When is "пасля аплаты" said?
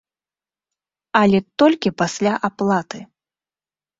2.03-2.99